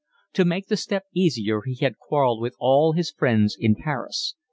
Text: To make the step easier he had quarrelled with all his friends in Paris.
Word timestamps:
To 0.33 0.45
make 0.45 0.65
the 0.65 0.77
step 0.77 1.05
easier 1.13 1.61
he 1.63 1.75
had 1.75 1.99
quarrelled 1.99 2.41
with 2.41 2.55
all 2.57 2.93
his 2.93 3.11
friends 3.11 3.55
in 3.59 3.75
Paris. 3.75 4.33